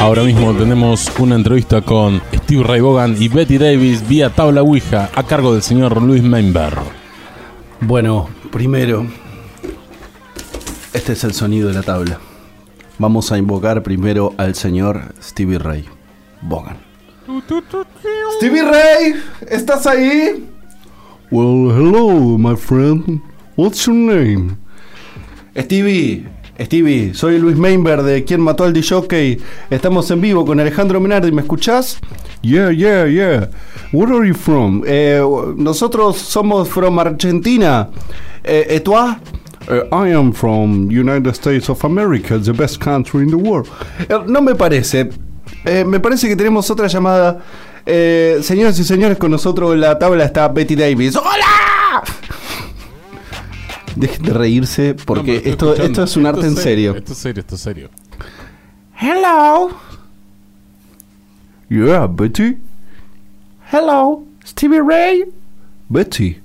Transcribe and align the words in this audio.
Ahora 0.00 0.22
mismo 0.22 0.54
tenemos 0.54 1.12
una 1.18 1.36
entrevista 1.36 1.82
con 1.82 2.22
Steve 2.34 2.64
Ray 2.64 2.80
Vaughan 2.80 3.16
y 3.20 3.28
Betty 3.28 3.58
Davis 3.58 4.08
vía 4.08 4.30
tabla 4.30 4.62
Ouija 4.62 5.10
a 5.14 5.22
cargo 5.24 5.52
del 5.52 5.62
señor 5.62 6.00
Luis 6.02 6.22
Member. 6.22 6.72
Bueno, 7.82 8.30
primero, 8.50 9.06
este 10.94 11.12
es 11.12 11.22
el 11.22 11.34
sonido 11.34 11.68
de 11.68 11.74
la 11.74 11.82
tabla. 11.82 12.18
Vamos 12.98 13.30
a 13.30 13.36
invocar 13.36 13.82
primero 13.82 14.32
al 14.38 14.54
señor 14.54 15.14
Stevie 15.22 15.58
Ray 15.58 15.84
Vaughan. 16.40 16.78
Stevie 18.38 18.62
Ray, 18.62 19.14
¿estás 19.50 19.86
ahí? 19.86 20.48
Well, 21.30 21.70
hello, 21.76 22.38
my 22.38 22.56
friend. 22.56 23.20
What's 23.54 23.84
your 23.84 23.96
name? 23.96 24.56
Stevie, 25.54 26.26
Stevie, 26.60 27.14
soy 27.14 27.38
Luis 27.38 27.56
Meinberg 27.56 28.02
de 28.02 28.22
Quien 28.24 28.40
Mató 28.40 28.64
al 28.64 28.72
DJ. 28.74 29.38
Estamos 29.70 30.10
en 30.10 30.20
vivo 30.20 30.44
con 30.44 30.60
Alejandro 30.60 31.00
Menardi, 31.00 31.32
¿me 31.32 31.40
escuchás? 31.40 31.98
Yeah, 32.42 32.70
yeah, 32.70 33.06
yeah. 33.06 33.48
Where 33.92 34.14
are 34.14 34.28
you 34.28 34.34
from? 34.34 34.82
Eh, 34.86 35.22
nosotros 35.56 36.18
somos 36.18 36.68
from 36.68 36.98
Argentina. 36.98 37.88
Eh, 38.44 38.66
¿Et 38.76 38.84
toi? 38.84 39.16
Eh, 39.68 39.88
I 39.90 40.12
am 40.12 40.32
from 40.32 40.88
United 40.90 41.34
States 41.34 41.70
of 41.70 41.82
America, 41.84 42.38
the 42.38 42.52
best 42.52 42.78
country 42.78 43.22
in 43.22 43.30
the 43.30 43.36
world. 43.36 43.68
Eh, 44.08 44.18
no 44.26 44.42
me 44.42 44.54
parece. 44.54 45.10
Me 45.64 45.98
parece 45.98 46.28
que 46.28 46.36
tenemos 46.36 46.70
otra 46.70 46.88
llamada. 46.88 47.38
Señoras 48.42 48.78
y 48.78 48.84
señores, 48.84 49.16
con 49.18 49.30
nosotros 49.30 49.74
en 49.74 49.80
la 49.80 49.98
tabla 49.98 50.24
está 50.24 50.48
Betty 50.48 50.76
Davis. 50.76 51.16
¡Hola! 51.16 51.39
Dejen 54.00 54.22
de 54.22 54.32
reírse 54.32 54.94
porque 54.94 55.32
No, 55.32 55.38
esto, 55.38 55.50
escuchando. 55.72 55.82
esto 55.84 56.02
es 56.04 56.16
un 56.16 56.26
arte 56.26 56.46
en 56.46 56.56
serio. 56.56 56.94
Esto 56.96 57.12
es 57.12 57.18
serio, 57.18 57.40
esto 57.40 57.54
es 57.54 57.60
serio. 57.60 57.90
Hello. 58.98 59.70
Yeah, 61.68 62.06
Betty. 62.06 62.58
Hello, 63.72 64.24
Stevie 64.44 64.80
Ray. 64.80 65.24
Betty. 65.88 66.40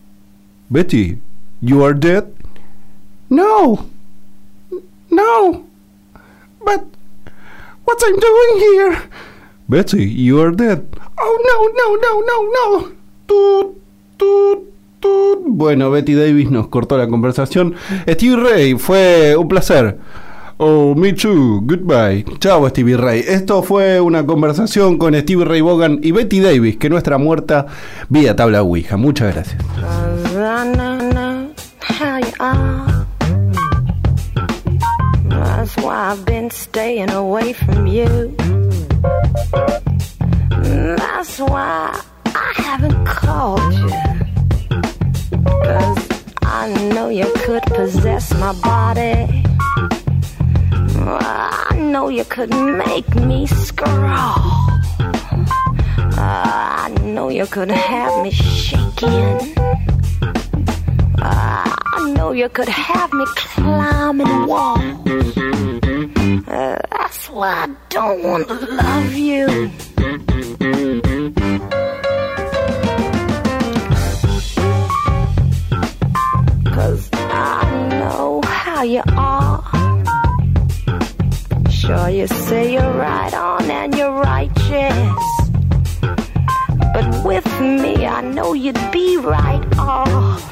Betty, 0.70 1.20
you 1.62 1.84
are 1.84 1.94
dead? 1.94 2.26
No. 3.30 3.88
No. 5.10 5.66
But 6.64 6.84
what 7.86 7.98
I'm 8.04 8.20
doing 8.20 8.60
here? 8.60 9.02
Betty, 9.68 10.04
you 10.06 10.40
are 10.42 10.52
dead. 10.52 10.86
Oh 11.18 11.38
no, 11.50 11.58
no, 11.80 11.96
no, 11.96 12.22
no, 12.22 12.38
no. 12.58 12.92
Tut, 13.28 13.82
tut. 14.20 14.74
Bueno, 15.48 15.90
Betty 15.92 16.14
Davis 16.14 16.52
nos 16.52 16.68
cortó 16.68 16.98
la 16.98 17.08
conversación. 17.08 17.76
Stevie 18.08 18.36
Ray, 18.36 18.76
fue 18.76 19.36
un 19.38 19.48
placer. 19.48 19.98
Oh, 20.58 20.96
me 20.96 21.12
too. 21.14 21.62
Goodbye. 21.64 22.26
Chao, 22.40 22.68
Stevie 22.70 22.96
Ray. 22.96 23.24
Esto 23.28 23.62
fue 23.62 24.00
una 24.00 24.26
conversación 24.26 24.98
con 24.98 25.14
Stevie 25.14 25.44
Ray 25.44 25.62
Vaughan 25.62 26.00
y 26.02 26.12
Betty 26.12 26.40
Davis, 26.40 26.78
que 26.78 26.90
nuestra 26.90 27.18
muerta 27.18 27.66
vía 28.10 28.36
tabla 28.36 28.64
Ouija. 28.64 28.96
Muchas 28.96 29.34
gracias. 29.34 29.62
Could 47.46 47.62
possess 47.64 48.34
my 48.34 48.54
body. 48.54 49.44
I 50.98 51.78
know 51.80 52.10
you 52.10 52.24
could 52.26 52.50
make 52.50 53.14
me 53.14 53.46
scrawl. 53.46 54.42
I 56.18 56.92
know 57.04 57.30
you 57.30 57.46
could 57.46 57.70
have 57.70 58.24
me 58.24 58.32
shaking. 58.32 59.54
I 61.20 62.14
know 62.18 62.32
you 62.32 62.50
could 62.50 62.68
have 62.68 63.14
me 63.14 63.26
climbing 63.36 64.48
walls. 64.48 65.08
Uh, 66.48 66.80
that's 66.90 67.30
why 67.30 67.66
I 67.66 67.68
don't 67.90 68.24
want 68.24 68.48
to 68.48 68.56
love 68.56 69.14
you. 69.14 69.70
Know 78.06 78.40
how 78.46 78.84
you 78.84 79.02
are. 79.18 79.64
Sure, 81.70 82.10
you 82.10 82.28
say 82.28 82.74
you're 82.74 82.96
right 83.08 83.34
on 83.34 83.64
and 83.80 83.96
you're 83.98 84.18
righteous. 84.34 85.22
But 86.96 87.08
with 87.30 87.50
me, 87.60 87.94
I 88.06 88.22
know 88.22 88.54
you'd 88.54 88.86
be 88.92 89.18
right 89.18 89.66
off. 89.80 90.44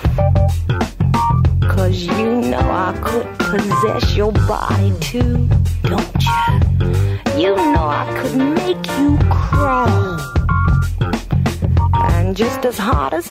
Cause 1.73 1.97
you 2.17 2.29
know 2.51 2.65
I 2.87 2.91
could 3.07 3.27
possess 3.51 4.15
your 4.15 4.31
body 4.53 4.91
too, 5.09 5.47
don't 5.91 6.21
you? 6.29 6.43
You 7.43 7.51
know 7.73 7.87
I 8.01 8.05
could 8.17 8.37
make 8.61 8.83
you 8.97 9.09
crawl. 9.41 10.19
And 12.13 12.35
just 12.35 12.65
as 12.65 12.77
hard 12.79 13.13
as 13.13 13.21